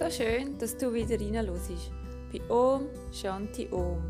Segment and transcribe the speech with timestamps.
[0.00, 1.92] So schön, dass du wieder reinhörst.
[2.32, 4.00] Bei Om Shanti Om,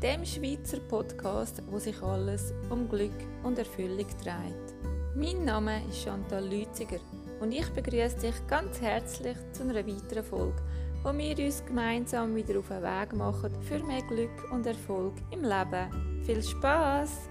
[0.00, 3.10] dem Schweizer Podcast, wo sich alles um Glück
[3.42, 4.76] und Erfüllung dreht.
[5.16, 7.00] Mein Name ist Chantal Lütziger
[7.40, 10.62] und ich begrüße dich ganz herzlich zu einer weiteren Folge,
[11.02, 15.42] wo wir uns gemeinsam wieder auf den Weg machen für mehr Glück und Erfolg im
[15.42, 16.22] Leben.
[16.26, 17.28] Viel Spaß!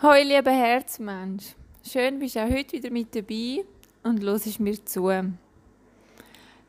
[0.00, 3.64] Hallo lieber Herzmensch, schön bist du auch heute wieder mit dabei
[4.02, 5.10] und hörst mir zu.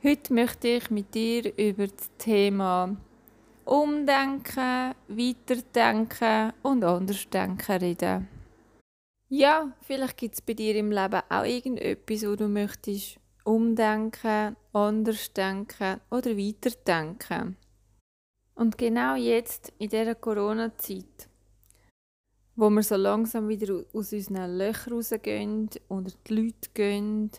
[0.04, 2.96] Heute möchte ich mit dir über das Thema
[3.66, 8.28] Umdenken, Weiterdenken und Andersdenken reden.
[9.30, 15.32] Ja, vielleicht gibt es bei dir im Leben auch irgendetwas, wo du möchtest umdenken, anders
[15.34, 17.58] denken oder weiterdenken.
[18.56, 21.30] Und genau jetzt, in dieser Corona-Zeit,
[22.56, 27.32] wo wir so langsam wieder aus unseren Löchern rausgehen, unter die Leute gehen,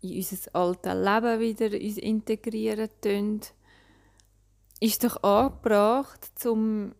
[0.00, 3.40] in unser altes Leben wieder uns integrieren tun,
[4.80, 6.94] ist doch angebracht, um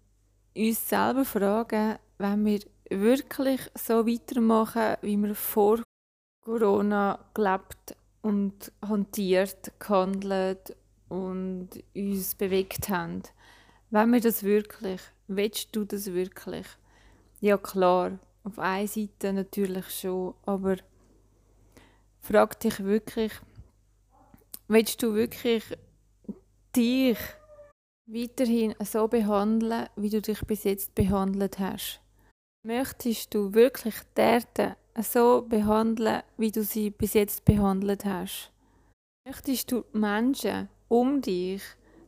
[0.56, 5.82] uns selber zu fragen, wenn wir wirklich so weitermachen, wie wir vor
[6.44, 10.74] Corona gelebt und hantiert, gehandelt
[11.08, 13.22] und uns bewegt haben.
[13.90, 16.66] Wenn wir das wirklich, willst du das wirklich?
[17.40, 20.76] Ja klar, auf einer Seite natürlich schon, aber
[22.20, 23.32] frag dich wirklich,
[24.66, 25.62] willst du wirklich
[26.74, 27.18] dich
[28.06, 32.00] weiterhin so behandeln, wie du dich bis jetzt behandelt hast?
[32.66, 38.50] Möchtest du wirklich die Erde so behandeln, wie du sie bis jetzt behandelt hast?
[39.24, 41.62] Möchtest du Menschen um dich,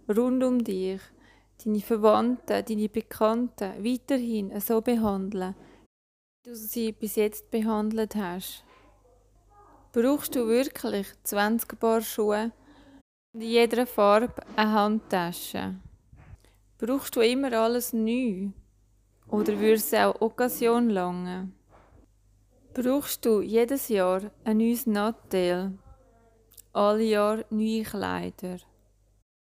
[0.09, 1.01] rund um dich,
[1.65, 5.55] deine Verwandten, deine Bekannten weiterhin so behandeln,
[6.43, 8.65] wie du sie bis jetzt behandelt hast?
[9.93, 12.53] Brauchst du wirklich 20 Paar Schuhe
[13.35, 15.77] und in jeder Farbe eine Handtasche?
[16.79, 18.51] Brauchst du immer alles neu?
[19.29, 21.55] Oder würde es auch Occasion langen?
[22.73, 25.79] Brauchst du jedes Jahr ein neues Nattel?
[26.73, 28.59] Alle Jahr neue Kleider?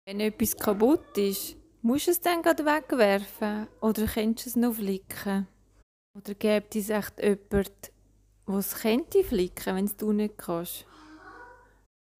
[0.04, 4.74] Wenn etwas kaputt ist, Musst du es dann gerade wegwerfen oder könntest du es noch
[4.74, 5.48] flicken?
[6.16, 7.72] Oder gibt es echt jemanden,
[8.46, 10.86] der es könnte flicken, wenn du nicht kannst?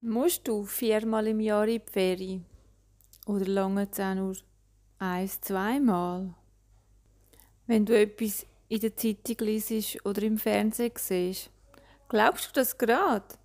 [0.01, 2.45] Musst du viermal im Jahr in die Ferien?
[3.25, 4.35] Oder lange es auch nur
[4.99, 6.33] eins, zweimal?
[7.65, 11.49] Wenn du etwas in der Zeitung liest oder im Fernsehen siehst,
[12.09, 13.35] glaubst du das gerade?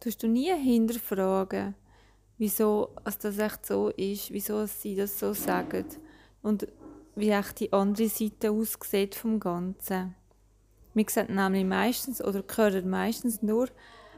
[0.00, 1.74] Tust du nie hinterfragen,
[2.38, 5.86] wieso es das echt so ist, wieso sie das so sagen
[6.42, 6.66] und
[7.14, 10.14] wie echt die andere Seite aussieht vom Ganzen.
[10.94, 13.68] Wir sehen nämlich meistens oder hören meistens nur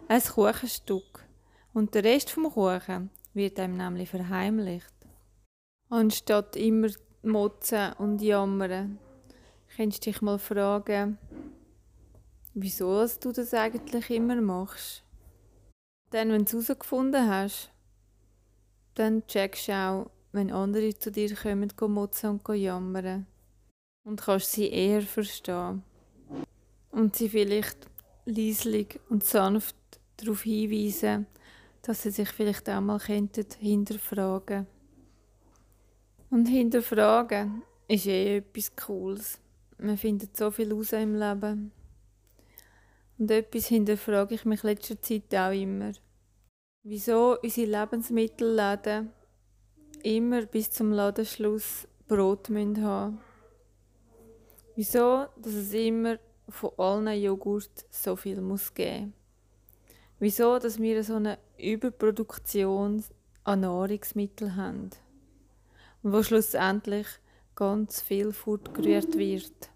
[0.08, 1.24] ein Kuchenstück
[1.72, 4.94] und der Rest vom Kuchen wird einem nämlich verheimlicht.
[5.88, 6.88] Anstatt immer
[7.22, 8.98] motzen und jammern,
[9.76, 11.18] kannst du dich mal fragen,
[12.54, 15.02] wieso du das eigentlich immer machst.
[16.10, 17.70] Dann, wenn du es herausgefunden hast,
[18.96, 23.26] dann checkst du auch, wenn andere zu dir kommen, motzen und jammern.
[24.04, 25.82] Und kannst sie eher verstehen.
[26.90, 27.78] Und sie vielleicht
[28.24, 29.76] leislich und sanft
[30.16, 31.26] darauf hinweisen,
[31.82, 34.66] dass sie sich vielleicht auch mal hinterfragen
[36.30, 39.38] Und hinterfragen ist eh etwas Cooles.
[39.78, 41.70] Man findet so viel raus im Leben.
[43.18, 45.92] Und etwas hinterfrage ich mich letzter Zeit auch immer
[46.88, 49.10] wieso unsere Lebensmittelläden
[50.04, 53.18] immer bis zum Ladenschluss Brot haben müssen.
[54.76, 59.14] Wieso, dass es immer von allen Joghurt so viel muss geben
[60.20, 63.02] Wieso, dass wir so eine Überproduktion
[63.42, 64.90] an Nahrungsmitteln haben.
[66.02, 67.08] Wo schlussendlich
[67.56, 69.70] ganz viel fortgerührt wird.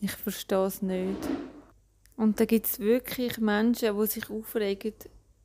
[0.00, 1.28] Ich verstehe es nicht.
[2.16, 4.94] Und da gibt es wirklich Menschen, die sich aufregen,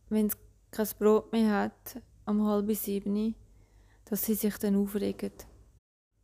[0.09, 0.38] wenn es
[0.71, 3.35] kein Brot mehr hat, um halb sieben,
[4.06, 5.33] dass sie sich dann aufregen.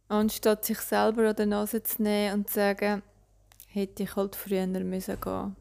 [0.07, 3.03] Anstatt sich selber an der Nase zu nehmen und zu sagen,
[3.67, 5.55] hätte ich halt früher müssen gehen.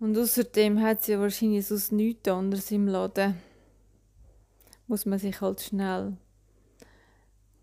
[0.00, 3.36] Und außerdem hat sie wahrscheinlich sonst nichts anderes im Laden.
[4.88, 6.16] Muss man sich halt schnell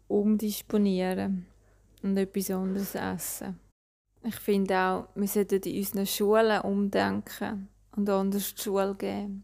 [0.08, 1.46] umdisponieren
[2.02, 3.60] und etwas anderes essen.
[4.24, 9.44] Ich finde auch, wir sollten in unseren Schulen umdenken und anders die Schule geben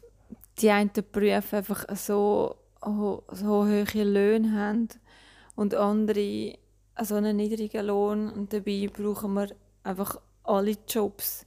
[0.57, 3.23] die einen Berufe einfach so, so
[3.67, 4.87] hohe Löhne haben
[5.55, 6.55] und andere
[6.99, 9.49] so einen niedrigen Lohn und dabei brauchen wir
[9.83, 11.45] einfach alle Jobs.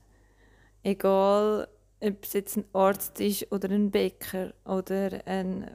[0.84, 1.66] Egal,
[2.00, 5.68] ob es jetzt ein Arzt ist oder ein Bäcker oder ein,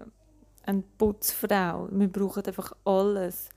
[0.64, 1.90] eine Putzfrau.
[1.92, 3.50] Wir brauchen einfach alles.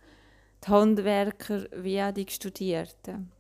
[0.67, 3.31] Die Handwerker wie auch die Studierten.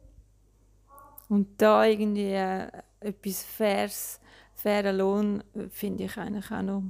[1.29, 2.69] Und da irgendwie äh,
[3.01, 4.21] etwas Faires,
[4.55, 6.83] fairen Lohn finde ich eigentlich auch noch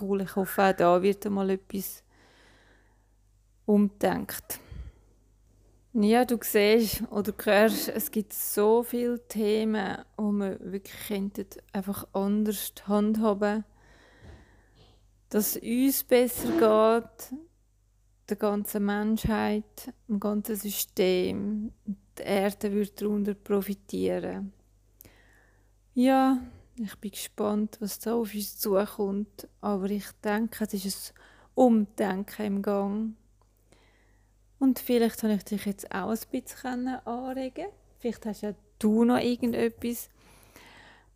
[0.00, 0.22] cool.
[0.22, 2.02] Ich hoffe, auch da wird mal etwas
[3.66, 4.60] umdenkt.
[5.92, 11.34] Ja, du siehst oder hörst, es gibt so viele Themen, die man wirklich
[11.72, 13.64] einfach anders handhaben
[15.28, 17.38] dass es uns besser geht,
[18.28, 21.72] der ganzen Menschheit, dem ganzen System.
[22.18, 24.52] Die Erde wird darunter profitieren.
[25.94, 26.38] Ja,
[26.76, 31.20] ich bin gespannt, was da auf uns zukommt, aber ich denke, es ist ein
[31.54, 33.14] Umdenken im Gang.
[34.58, 37.66] Und vielleicht kann ich dich jetzt auch ein bisschen anregen.
[37.98, 40.08] Vielleicht hast ja du noch irgendetwas,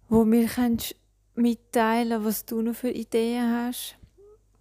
[0.09, 0.97] wo mir kannst
[1.35, 3.97] mitteilen was du noch für Ideen hast.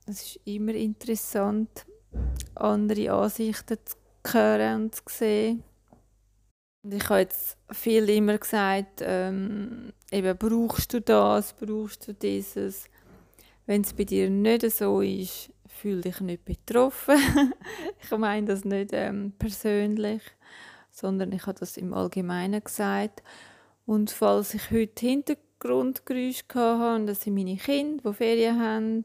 [0.06, 1.86] Es ist immer interessant,
[2.56, 3.96] andere Ansichten zu
[4.34, 5.64] hören und zu sehen.
[6.84, 12.90] Ich habe jetzt viel immer gesagt, ähm, eben, brauchst du das, brauchst du dieses.
[13.66, 17.18] Wenn es bei dir nicht so ist, fühle dich nicht betroffen.
[18.02, 20.22] ich meine das nicht ähm, persönlich,
[20.90, 23.24] sondern ich habe das im Allgemeinen gesagt.
[23.86, 29.04] Und falls ich heute Hintergrundgeräusche hatte, das sind meine Kinder, die Ferien haben.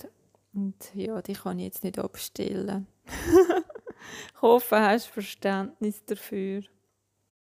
[0.53, 2.87] Und ja, die kann ich jetzt nicht abstellen.
[3.07, 6.63] ich hoffe, du hast Verständnis dafür.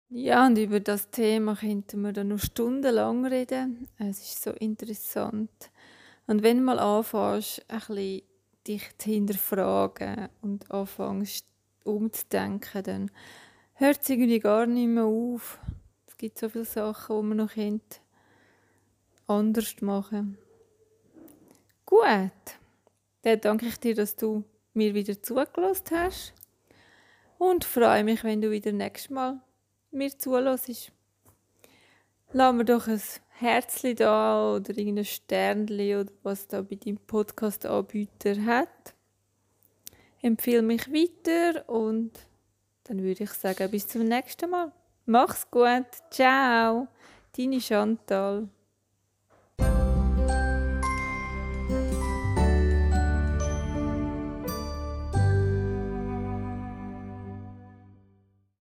[0.10, 3.90] Ja, und über das Thema könnten wir dann noch stundenlang reden.
[3.98, 5.50] Es ist so interessant.
[6.28, 8.22] Und wenn du mal anfängst, ein bisschen
[8.66, 11.46] dich zu hinterfragen und anfängst
[11.84, 13.12] umzudenken, dann
[13.74, 15.60] hört es irgendwie gar nicht mehr auf.
[16.08, 17.52] Es gibt so viele Sachen, die man noch
[19.28, 20.38] anders machen
[21.86, 22.32] Gut,
[23.24, 24.44] dann danke ich dir, dass du
[24.74, 26.34] mir wieder zugelassen hast
[27.38, 29.42] und freue mich, wenn du wieder nächstes Mal
[29.92, 30.92] mir zulässt.
[32.34, 38.44] Lass mir doch ein Herzchen da oder irgendein Sternchen oder was da bei deinem Podcast-Anbieter
[38.46, 38.94] hat.
[40.22, 42.12] Empfehle mich weiter und
[42.86, 44.72] dann würde ich sagen, bis zum nächsten Mal.
[45.06, 45.86] Mach's gut.
[46.10, 46.88] Ciao.
[47.38, 48.50] Deine Chantal.